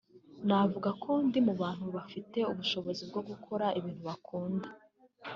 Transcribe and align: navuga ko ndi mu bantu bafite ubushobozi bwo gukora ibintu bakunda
navuga 0.47 0.89
ko 1.03 1.11
ndi 1.27 1.39
mu 1.47 1.53
bantu 1.61 1.85
bafite 1.97 2.39
ubushobozi 2.51 3.03
bwo 3.09 3.21
gukora 3.29 3.65
ibintu 3.79 4.01
bakunda 4.09 4.67